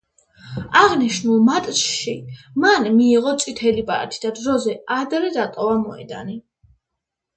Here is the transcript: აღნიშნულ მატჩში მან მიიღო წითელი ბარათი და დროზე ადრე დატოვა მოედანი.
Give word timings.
აღნიშნულ 0.77 1.43
მატჩში 1.49 2.15
მან 2.65 2.89
მიიღო 2.95 3.35
წითელი 3.43 3.85
ბარათი 3.91 4.23
და 4.27 4.33
დროზე 4.41 4.75
ადრე 4.99 5.33
დატოვა 5.37 5.77
მოედანი. 5.87 6.41